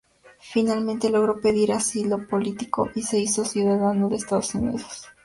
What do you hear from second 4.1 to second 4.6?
Estados